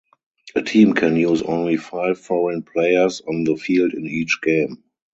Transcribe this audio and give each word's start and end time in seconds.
A 0.55 0.63
team 0.63 0.95
can 0.95 1.15
use 1.15 1.43
only 1.43 1.77
five 1.77 2.19
foreign 2.19 2.63
players 2.63 3.21
on 3.21 3.43
the 3.43 3.55
field 3.55 3.93
in 3.93 4.07
each 4.07 4.39
game. 4.41 4.83